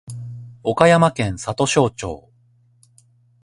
[0.63, 2.31] 岡山県里庄町